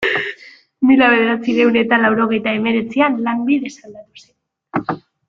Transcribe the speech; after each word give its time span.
Mila 0.91 1.09
bederatziehun 1.15 1.77
eta 1.83 1.99
laurogeita 2.05 2.55
hemeretzian, 2.61 3.19
lanbidez 3.29 3.73
aldatu 3.91 4.23
zen. 4.27 4.99